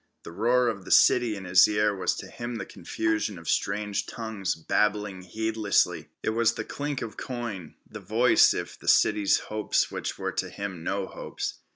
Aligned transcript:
The 0.23 0.31
roar 0.31 0.67
of 0.67 0.83
the 0.83 0.89
city 0.89 1.35
in 1.35 1.45
his 1.45 1.67
ear 1.67 1.95
was 1.95 2.15
to 2.15 2.27
him 2.31 2.55
the 2.55 2.65
confusion 2.65 3.37
of 3.37 3.47
strange 3.47 4.07
tongues, 4.07 4.55
babbling 4.55 5.21
heedlessly; 5.21 6.09
it 6.23 6.31
was 6.31 6.55
the 6.55 6.65
clink 6.65 7.03
of 7.03 7.17
coin, 7.17 7.75
the 7.87 7.99
voice 7.99 8.51
if 8.55 8.79
the 8.79 8.87
city's 8.87 9.37
hopes 9.37 9.91
which 9.91 10.17
were 10.17 10.31
to 10.31 10.49
him 10.49 10.83
no 10.83 11.05
hopes. 11.05 11.59